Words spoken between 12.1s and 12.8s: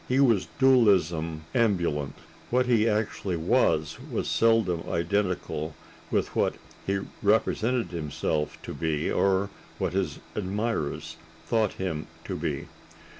to be.